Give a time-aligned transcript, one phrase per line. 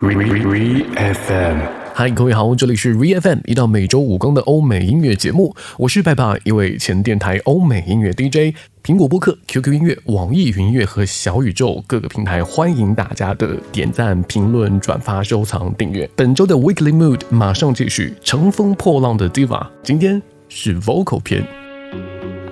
[0.00, 1.58] Re FM，
[1.92, 5.56] 嗨，各位好，这里是 Re FM，一档每周五更的欧美音乐节目。
[5.76, 8.54] 我是拜爸，一位前电台欧美音乐 DJ。
[8.84, 16.08] 苹果播客、QQ 音乐、网易云音乐和小宇宙各个平台，欢迎大家的点赞、评论、转发、收藏、订阅。
[16.14, 21.44] 本周的 Weekly Mood 马上继续，乘风破浪的 Diva，今天是 Vocal 篇。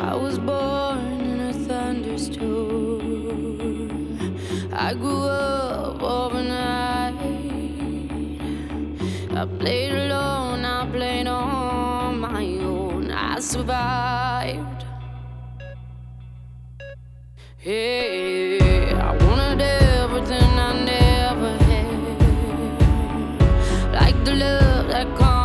[0.01, 0.56] I was born
[9.37, 13.11] I played alone, I played on my own.
[13.11, 14.87] I survived.
[17.59, 22.33] Hey, I wanted everything I never had.
[23.93, 25.36] Like the love that comes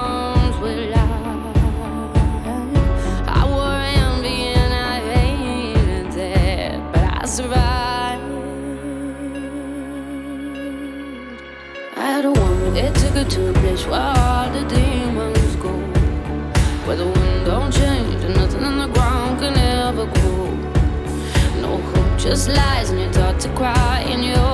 [12.01, 12.73] had a woman.
[12.73, 15.73] That took her to a place where all the demons go,
[16.85, 20.51] where the wind don't change and nothing on the ground can ever grow.
[21.61, 24.50] No hope, just lies, and you're taught to cry in your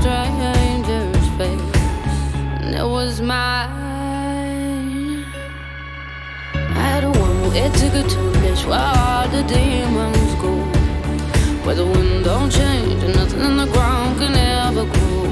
[0.00, 1.76] stranger's face,
[2.62, 3.66] and it was mine.
[6.54, 7.10] I had a
[7.52, 10.52] that took her to place where all the demons go,
[11.64, 15.26] where the wind don't change and nothing in the ground can ever grow.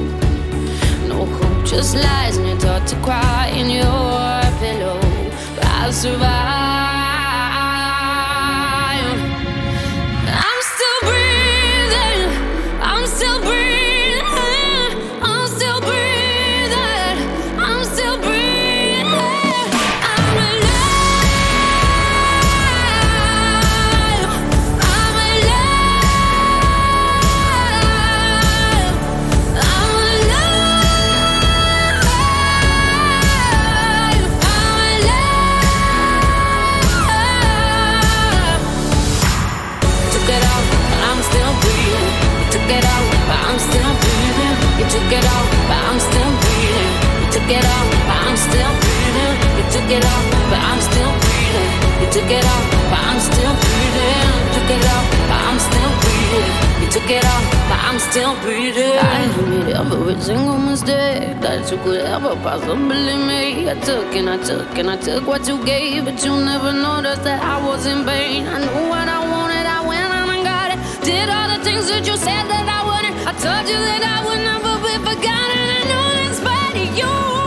[1.09, 5.01] No hope, just lies, and you're taught to cry in your pillow.
[5.57, 6.88] But I survived.
[42.69, 44.55] Took it out, but I'm still breathing.
[44.79, 46.93] You took it out, but I'm still breathing.
[47.21, 49.35] You took it out, but I'm still breathing.
[49.57, 51.73] You took it out, but I'm still breathing.
[52.01, 54.29] You took it out, but I'm still breathing.
[54.53, 56.53] Took it out, but I'm still breathing.
[56.83, 58.99] You took it out, but I'm still breathing.
[59.01, 63.67] I admit every single mistake that you could ever possibly make.
[63.67, 67.25] I took and I took and I took what you gave, but you never noticed
[67.25, 68.47] that I was in pain.
[68.47, 69.18] I knew what I
[71.09, 73.17] Did all the things that you said that I wouldn't.
[73.27, 75.65] I told you that I would never be forgotten.
[75.79, 77.38] I know in spite of you.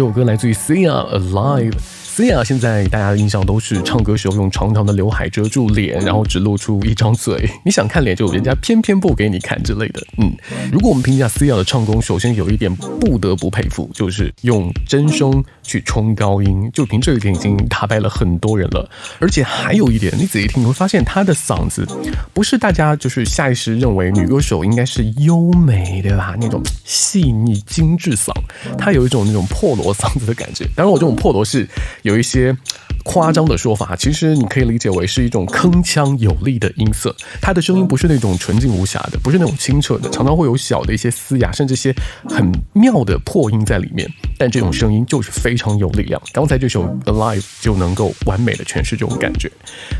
[0.00, 1.89] 这首歌来自于 Sia Alive。
[2.20, 7.48] Sia 现在大家的印象都是唱歌时候用长长的刘海遮住脸，然后只露出一张嘴。
[7.64, 10.02] 你想看脸，就人家偏偏不给你看之类的。
[10.18, 10.30] 嗯，
[10.70, 18.86] 如果我们评价 Sia 的唱功，首先有一点不得不佩服，就是用真声去冲高音，就凭这一点已经打败了很多人了。
[19.18, 21.88] 而且还有一点，你仔细听，你会发现她的嗓子
[22.34, 26.36] 不是大家就是下意识认为女歌手应该是优美对吧？
[26.38, 28.30] 那种细腻精致嗓，
[28.76, 30.66] 她有一种那种破锣嗓子的感觉。
[30.76, 31.66] 当然，我这种破锣是
[32.10, 32.56] 有一些。
[33.02, 37.16] 夸张的说法，其实你可以理解为是一种铿锵有力的音色。
[37.40, 41.94] 它的声音不是那种纯净无瑕的，不是那种清澈的，常常会有小的一些嘶哑，甚至一些
[42.28, 44.06] 很妙的破音在里面。
[44.36, 46.20] 但这种声音就是非常有力量。
[46.30, 49.50] 刚才这首《Alive》就能够完美的诠释这种感觉。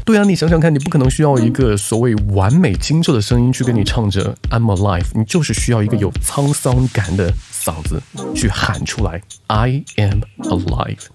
[0.04, 8.00] 对啊，你想想看，你不可能需要一个所谓完美清澈的声音去跟你唱着《I'm Alive》，你就是需要一个有沧桑感的嗓子
[8.36, 11.06] 去喊出来 “I am alive”。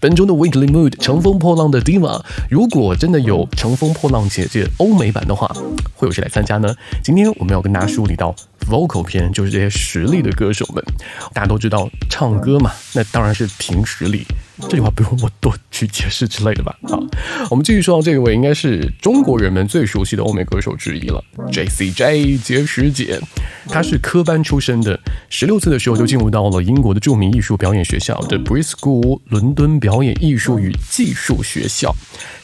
[0.00, 5.54] 本周的 Weekly Mood，乘风破浪的 Diva，如果真的有乘风破浪姐姐欧美版的话，
[5.94, 6.74] 会有谁来参加呢？
[7.02, 8.34] 今天我们要跟大家梳理到
[8.68, 10.84] Vocal 片，就是这些实力的歌手们。
[11.32, 14.26] 大家都知道，唱歌嘛，那当然是凭实力。
[14.62, 16.76] 这句话不用我多去解释之类的吧？
[16.82, 17.02] 好，
[17.50, 23.20] 我们继续说到这一位，应该是中国人们最熟悉的欧美歌手之一了，J C J 杰石姐。
[23.66, 24.98] 她是科班出身的，
[25.28, 31.94] 十六岁的时候就进入到了英国的著名艺术表演学校的 Brit School 伦敦表演艺术与技术学校，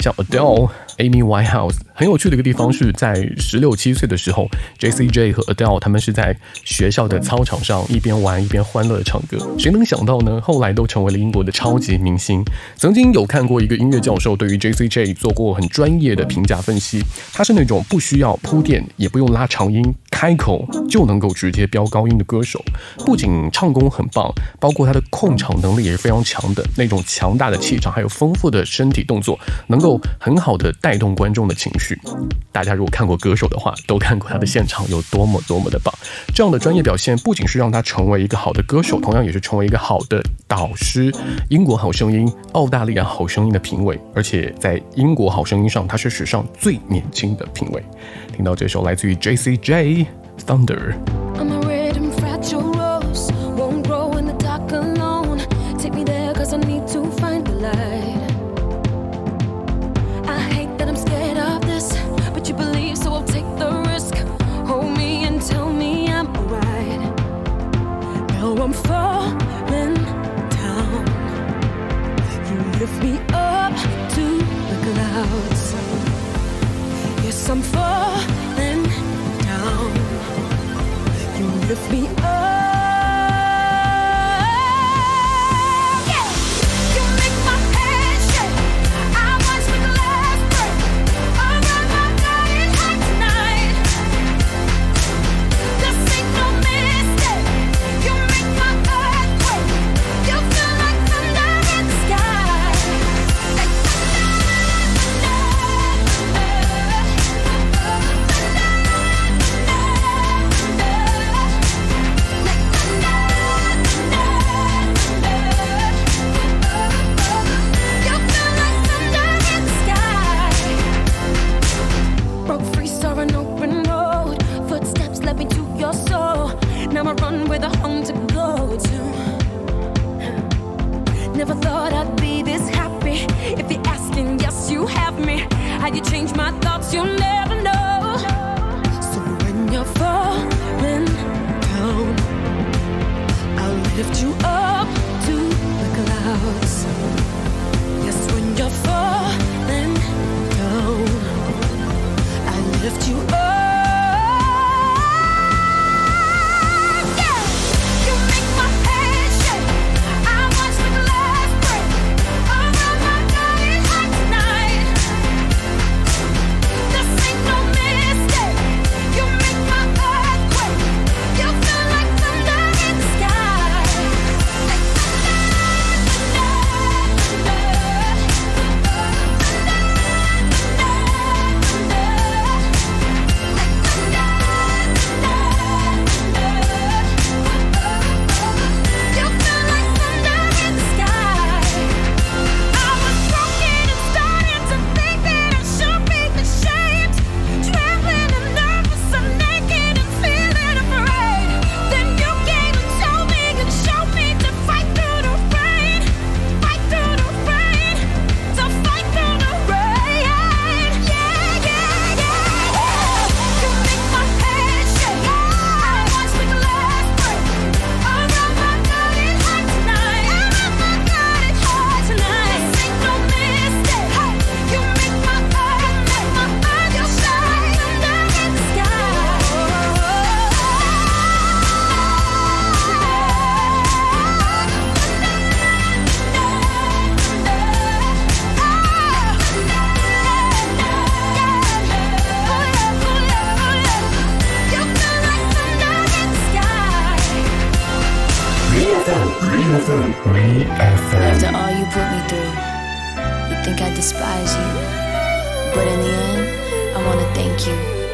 [0.01, 0.71] 像 Adele。
[0.97, 4.49] Amy Winehouse 很有趣的一个地方是在十六七岁的时候
[4.79, 6.35] ，J C J 和 Adele 他们是在
[6.65, 9.37] 学校的操场上一边玩一边欢乐的唱歌。
[9.59, 10.41] 谁能想到呢？
[10.41, 12.45] 后来都成为了英国的超级明星。
[12.77, 22.65] 曾经有看过一个音乐教授对于 J C J 做过很专业的评价分析，他是那种不需要铺垫，也不用拉长音，开口就能够直接飙高音的歌手。
[22.99, 26.65] 不仅唱功很棒，包括他的控场能力也是非常强的。
[26.77, 29.37] 那种强大的气场，还有丰富的身体动作，
[29.67, 30.73] 能够很好的。
[30.83, 31.99] 带动观众的情绪。
[32.53, 35.93] 大家如果看过歌手的话，都看过他的现场有多么多么的棒。
[36.35, 41.13] 这样的专业表现不仅是让他成为一个好的歌手，同样也是成为一个好的导师。
[41.49, 47.83] 英国好声音、澳大利亚好声音的评委，而且在英国好声音上，他是史上最年轻的评委。
[48.35, 50.07] 听到这首来自于 J C J
[50.47, 50.93] Thunder。
[81.69, 82.16] Lift me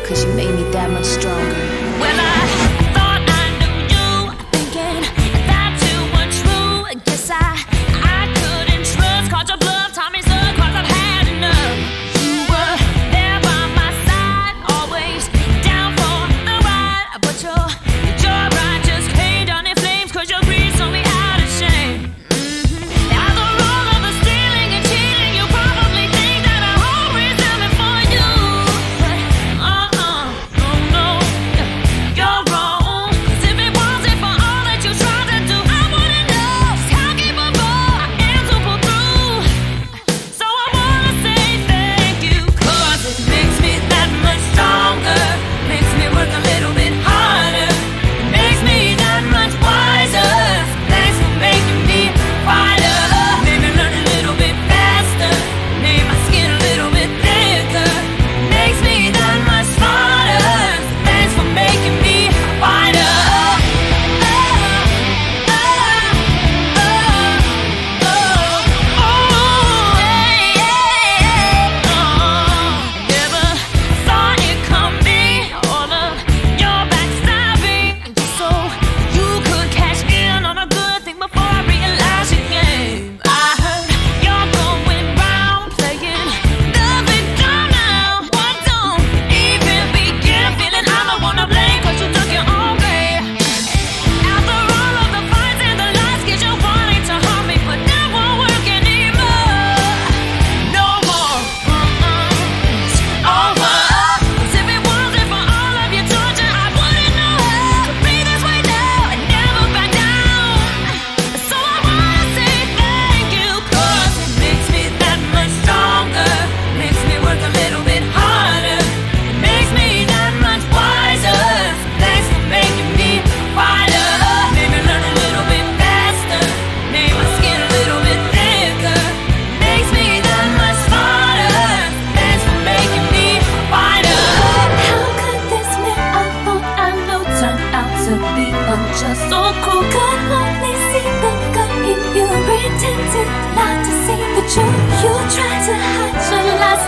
[0.06, 1.56] Cause you made me that much stronger.
[2.18, 2.31] I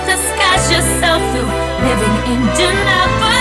[0.05, 1.49] To disguise yourself through
[1.83, 3.34] living in denial.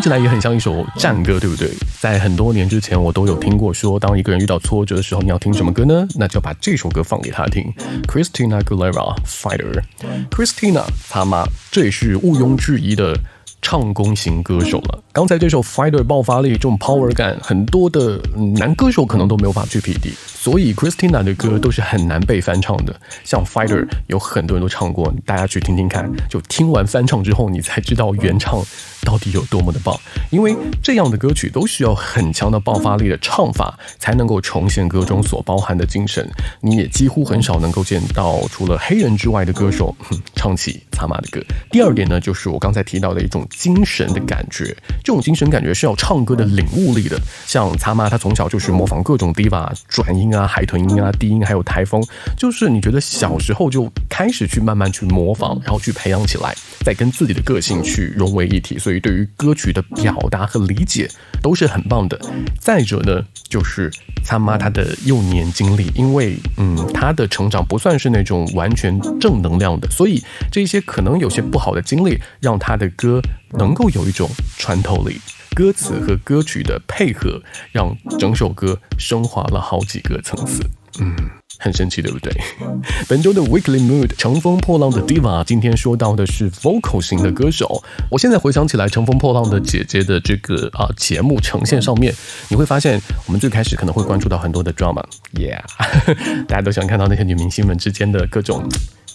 [0.00, 1.70] 听起来也很像一首战歌，对不对？
[2.00, 6.08] 在很多年之前，我都有听过说，当一个人遇到挫折的时候，你要听什么歌呢？
[6.14, 7.70] 那就要把这首歌放给他听
[8.08, 9.82] ，Christina Aguilera，Fighter。
[10.30, 13.14] Christina，他妈，这也是毋庸置疑的。
[13.62, 15.02] 唱功型歌手了。
[15.12, 18.20] 刚才这首《Fighter》爆发力这种 power 感，很多的
[18.56, 22.98] 男歌手可能都没有法去匹敌，所以 Christina 的歌都是很难被翻唱的。
[23.24, 28.62] 像《Fighter》有很多人都唱过，大家去听听看，就听完翻唱之后，你才知道原唱
[29.02, 29.98] 到底有多么的棒。
[30.30, 36.28] 因为这样的歌曲都需要很强的爆发力的唱法，才能够重现歌中所包含的精神。
[36.60, 39.94] 你也几乎很少能够见到除了黑人之外的歌手
[40.36, 41.42] 唱起擦马的歌。
[41.72, 44.74] 第二点呢，就是我刚才提到的一种精神的感觉。
[45.04, 47.20] 这种精神感觉是要唱歌的领悟力的。
[47.46, 52.02] 像擦妈，她从小就是模仿各种 diva 转音啊、海豚音啊、低音，还有台风，
[52.36, 56.54] 就是你觉得小时候就开始去慢慢去模仿，然后去培养起来，
[56.84, 58.78] 再跟自己的个性去融为一体。
[58.78, 61.08] 所以对于歌曲的表达和理解
[61.42, 62.18] 都是很棒的。
[62.58, 63.90] 再者呢，就是
[64.24, 73.20] 擦妈她的幼年经历，因为嗯，她的成长不算是那种完全正能量的，所以这些可能有些不好的经历，让她的歌
[73.58, 74.28] 能够有一种
[74.58, 75.20] 穿透力。
[75.54, 77.42] 歌词和歌曲的配合，
[77.72, 80.62] 让整首歌升华了好几个层次。
[81.00, 81.14] 嗯，
[81.58, 82.32] 很神奇，对不对？
[83.08, 87.82] 本周的 Weekly Mood，乘风破浪的 Diva，今天说到的是 vocal 型的歌手。
[88.10, 92.14] 我现在回想起来，乘风破浪的姐姐的这个啊节目呈现上面，
[92.48, 95.60] 你会发现，我们最开始可能会关注到很多的 drama，yeah，
[96.46, 98.68] 大家都想看到那些女明星们之间的各种。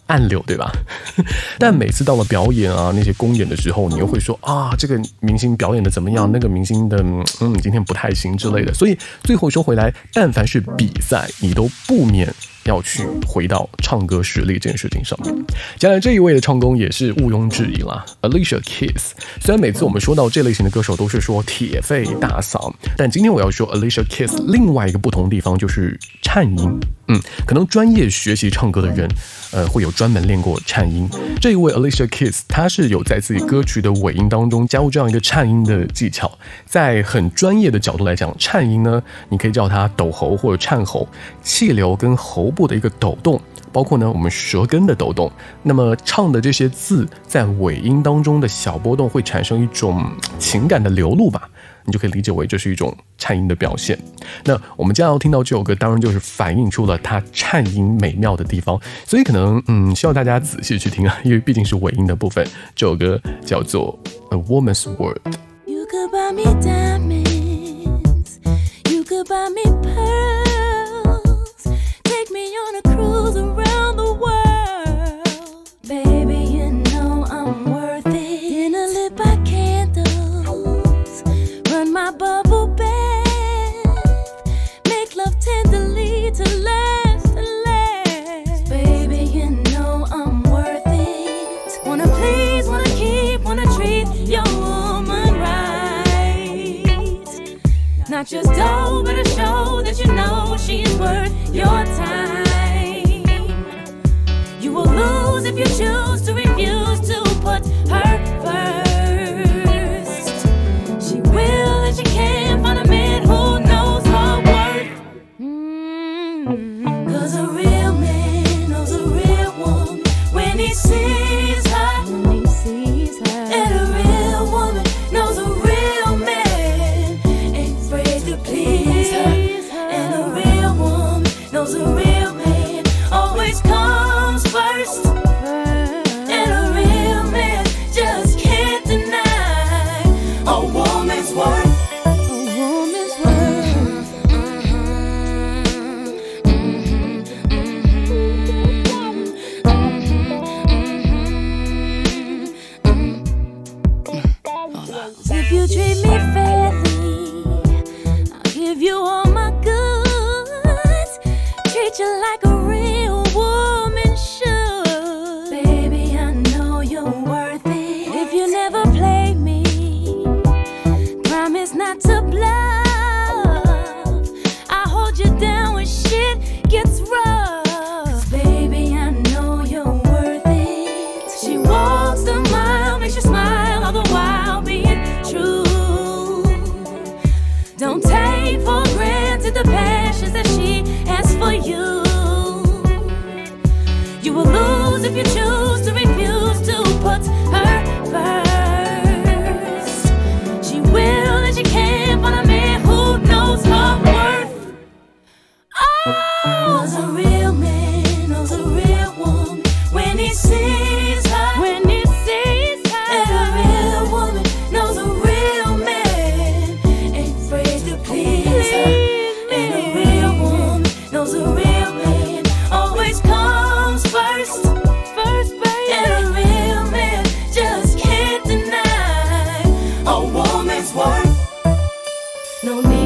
[0.08, 0.72] 暗流对吧？
[1.60, 6.30] 但每次到了表演啊，那些公演的时候，你又会说啊，这个明星表演的怎么样？
[6.32, 6.98] 那个明星的
[7.42, 8.74] 嗯，今天不太行之类的。
[8.74, 12.34] 所以最后说回来，但凡是比赛，你都不免。
[12.66, 15.34] 要去回到唱歌实力这件事情上面，
[15.78, 19.12] 接下来这一位的唱功也是毋庸置疑了，Alicia Keys。
[19.40, 26.80] 虽然每次我们说到这类型的歌手都是说铁肺大嗓，但今天我要说 Alicia Keys 另外一个不同的地方就是颤音。
[27.08, 29.08] 嗯，可能专业学习唱歌的人，
[29.52, 31.08] 呃，会有专门练过颤音。
[31.40, 36.36] 这一位 Alicia Keys，她是有在自己歌曲的尾音当中加入这样一个颤音的技巧。
[36.66, 41.08] 在很专业的角度来讲，颤音呢，你可以叫它抖喉或者颤喉，
[41.44, 42.52] 气流跟喉。
[42.56, 43.40] 部的一个抖动，
[43.74, 45.30] 包括呢我们舌根的抖动，
[45.62, 50.10] 那么唱的这些字在尾音当中的小波动会产生一种
[50.40, 51.50] 情感的流露吧，
[51.84, 54.00] 你就可以理解为这是一种颤音的表现。
[54.46, 62.48] 那我们将要听到这首歌，当然就是反映出了它颤音美妙的地方，所以可能嗯需要大家仔细去听啊， 因为毕竟是尾音的部分。
[62.74, 63.98] 这首歌叫做
[64.36, 65.20] 《A Woman's World》。
[65.66, 68.38] You could buy me diamonds,
[68.90, 70.25] you could buy me.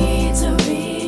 [0.10, 0.99] need to be.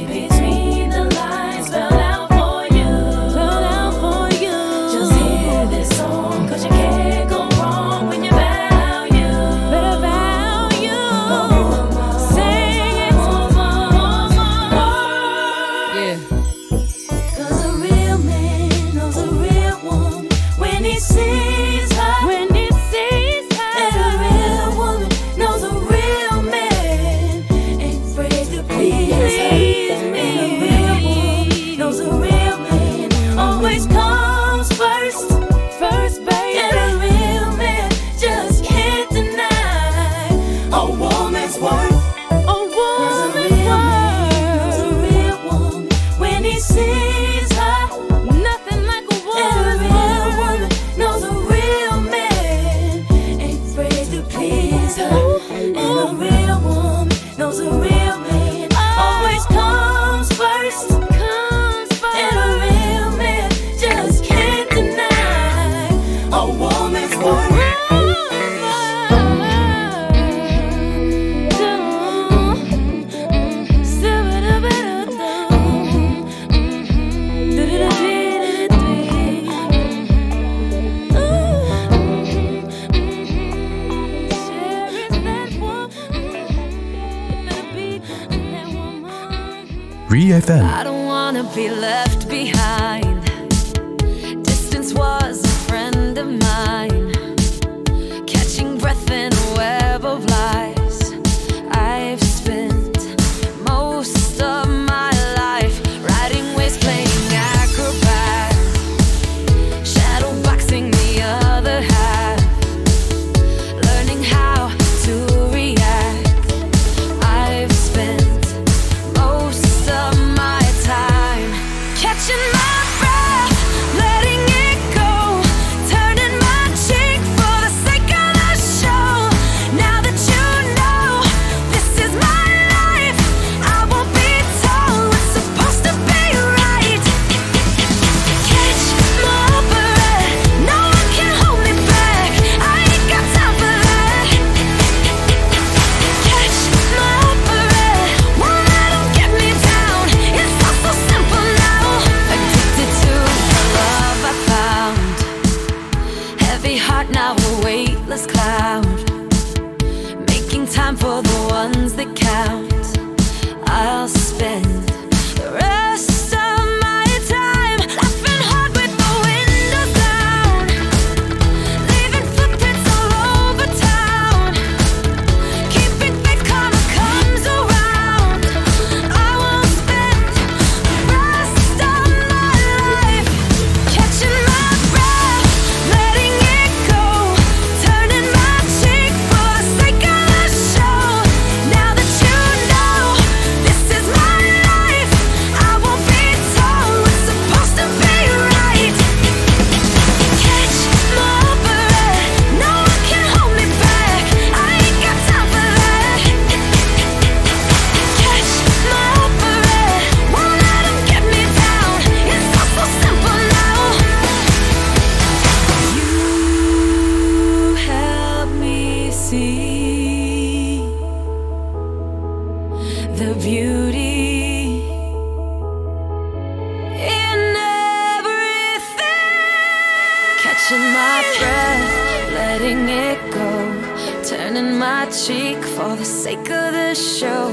[234.80, 237.50] my cheek for the sake of the show.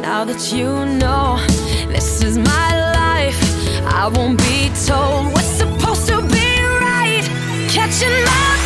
[0.00, 1.38] Now that you know
[1.88, 3.40] this is my life,
[3.84, 6.48] I won't be told what's supposed to be
[6.80, 7.24] right.
[7.70, 8.65] Catching my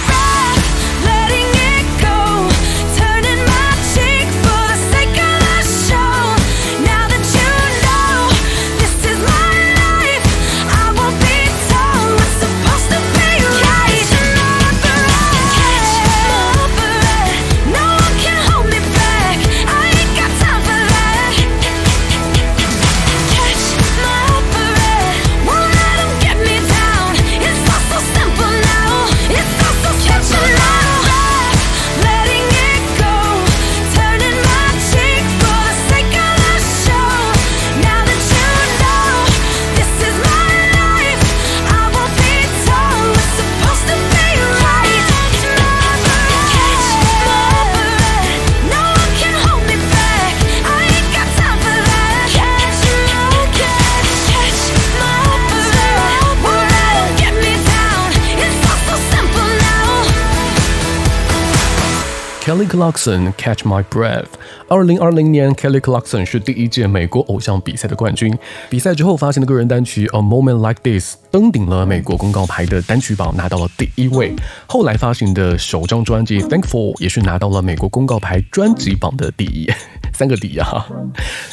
[62.61, 64.27] Kelly Clarkson Catch My Breath。
[64.69, 68.37] 二零二零年，Kelly Clarkson 是第一届美国偶像比赛的冠军。
[68.69, 74.35] 比赛之后发行的个人单曲《A Moment Like This》登顶了美国公告牌的单曲榜，拿到了第一位。
[74.67, 79.67] 后来发行的首张专辑《Thankful》也是拿到了美国公告牌专辑榜的第一，
[80.13, 80.87] 三个第一啊！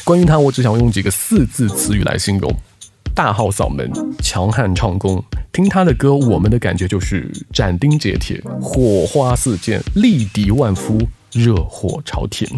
[0.04, 2.54] 关于他，我只想用几个四字词语来形容。
[3.18, 3.90] 大号嗓门，
[4.22, 10.96] 强悍唱功，听他的歌，我们的感觉就是斩钉截铁，火花四溅，力敌万夫，
[11.32, 12.48] 热火朝天。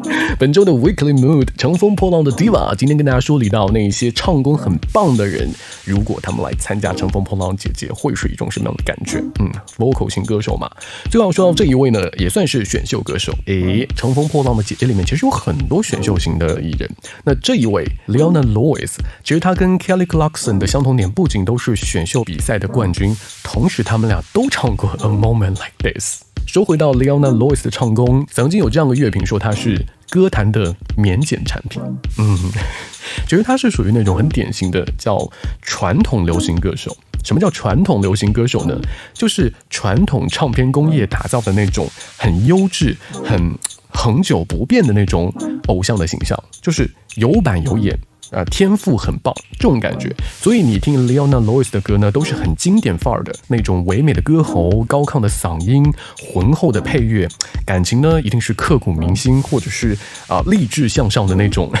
[0.38, 5.50] 本周的 Weekly Mood，乘风破浪的 Diva，今天跟大家梳理到那些唱功很棒的人，
[5.84, 9.18] 如果他们来参加乘风破浪姐姐，会是一种什么样的感觉？
[9.40, 10.70] 嗯，vocal 型歌手嘛。
[11.10, 13.32] 最后说到这一位呢，也算是选秀歌手。
[13.46, 16.88] 诶，乘风破浪的姐姐里面其实有很多选秀型的艺人。
[17.24, 26.29] 那这一位 Leona Lewis，其实她跟 Kelly Clarkson 的相同点，不仅都是选秀比赛的冠军，同时他们俩都唱过 A Moment Like This。
[26.46, 31.80] 说回到 Leona Lewis 的唱功，曾经有这样的乐评说她是歌坛的免检产品。
[32.18, 32.36] 嗯，
[33.28, 35.30] 觉得她是属于那种很典型的叫
[35.62, 36.96] 传统流行歌手。
[37.22, 38.80] 什么叫传统流行歌手呢？
[39.12, 43.54] 就是传统唱片工业打造的那种很优质、很
[43.90, 45.32] 恒久不变的那种
[45.68, 47.96] 偶像的形象，就是有板有眼。
[48.30, 50.14] 啊，天赋很棒，这种感觉。
[50.40, 55.92] 所以你听 Leona Lewis 的歌呢，都是很经典范儿的那种唯美的歌喉、高亢的嗓音、
[56.32, 57.28] 浑厚的配乐，
[57.66, 59.96] 感情呢一定是刻骨铭心，或者是
[60.28, 61.72] 啊励志向上的那种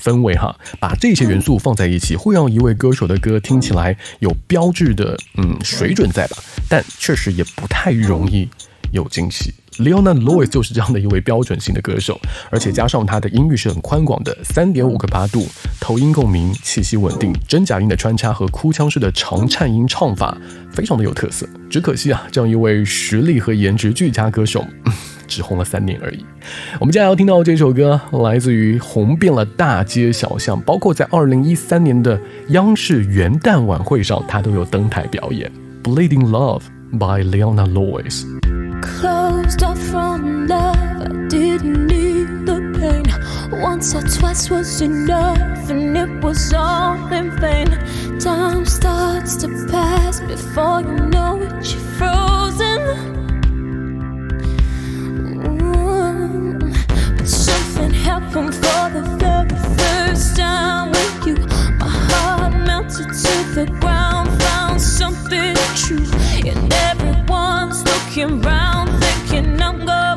[0.00, 0.56] 氛围哈。
[0.78, 6.36] 把这些元素放在一起，会让一位歌手的歌听起来有标志的嗯水准在吧？
[6.68, 8.48] 但确实也不太容易
[8.92, 9.52] 有惊喜。
[9.78, 12.20] Leona Lewis 就是这样的一位标准型的歌手，
[12.50, 15.46] 而且加上他的音域是很宽广的，三点五个八度，
[15.80, 20.36] 头音共鸣，气息稳定，真假音的穿插和哭腔式的长颤音唱法，
[20.72, 21.48] 非常的有特色。
[21.70, 24.66] 只可惜啊，这样一位实力和颜值俱佳歌手，
[25.28, 26.24] 只红了三年而已。
[26.80, 35.48] 我们接下来要听到这首歌，来自于红遍了大街小巷，包括在二零一三年的央视元旦晚会上，他都有登台表演。
[35.84, 38.24] Bleeding Love by Leona Lewis。
[38.82, 40.76] Closed off from love.
[40.76, 43.06] I didn't need the pain.
[43.62, 47.68] Once or twice was enough, and it was all in vain.
[48.20, 52.80] Time starts to pass before you know it, you're frozen.
[57.16, 61.36] But something happened for the very first time with you.
[61.78, 66.06] My heart melted to the ground, found something true,
[66.46, 67.07] and everyone's
[68.08, 70.07] looking round, thinking I'm going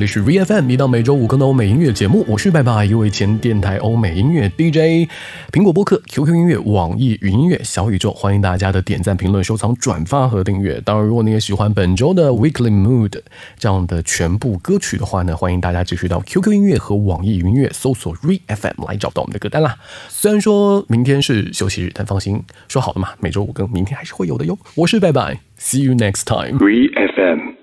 [0.00, 5.06] 这里是 VFM，一档每周五更的欧美音乐节目，我是拜拜，一位前电台欧美音乐 DJ，
[5.52, 10.80] 苹果播客、QQ 音乐、网易云音乐、小宇宙，欢迎大家的点赞、评论、收藏、转发和订阅。
[10.86, 13.12] 当然，如果你也喜欢本周的 Weekly Mood
[13.58, 19.76] 这样的全部歌曲的话呢，欢迎大家继续到 QQ 音乐和网易云音乐搜索 VFM 来找到我们的歌单啦。
[20.08, 24.58] 虽然说明天是休息日，但放心，说好了嘛，每周五更，明天还是会有的哟。
[24.76, 26.58] 我是拜拜，See you next time。
[26.58, 27.59] VFM